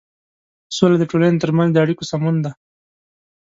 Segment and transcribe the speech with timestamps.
[0.75, 2.51] سوله د ټولنې تر منځ د اړيکو سمون دی.